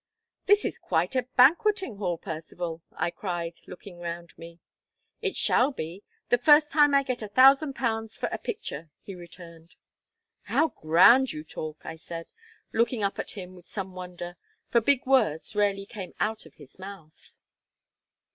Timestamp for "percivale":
2.17-2.81